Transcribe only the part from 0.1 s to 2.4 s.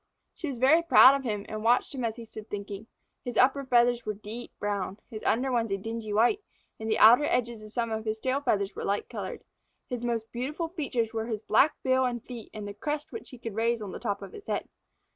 She was very proud of him, and watched him as he